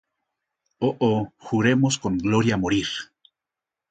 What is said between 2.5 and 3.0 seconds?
morir